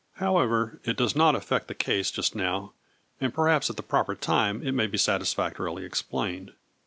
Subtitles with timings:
[0.15, 2.73] However it does not effect the case just now,
[3.19, 6.53] and perhaps at the proper time it may be satisfactorily explained.